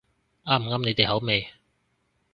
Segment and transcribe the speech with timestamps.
[0.45, 1.47] 啱唔啱你哋口味